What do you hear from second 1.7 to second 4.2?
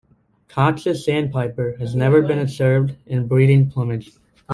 has never been observed in breeding plumage.